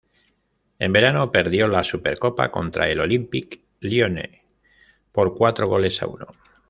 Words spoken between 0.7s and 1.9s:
En verano perdió la